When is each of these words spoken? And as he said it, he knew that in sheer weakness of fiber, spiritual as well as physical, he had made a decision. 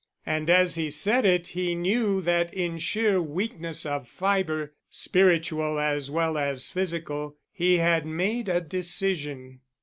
And 0.25 0.49
as 0.49 0.73
he 0.73 0.89
said 0.89 1.25
it, 1.25 1.49
he 1.49 1.75
knew 1.75 2.21
that 2.21 2.51
in 2.55 2.79
sheer 2.79 3.21
weakness 3.21 3.85
of 3.85 4.07
fiber, 4.07 4.73
spiritual 4.89 5.79
as 5.79 6.09
well 6.09 6.39
as 6.39 6.71
physical, 6.71 7.37
he 7.51 7.77
had 7.77 8.07
made 8.07 8.49
a 8.49 8.61
decision. 8.61 9.59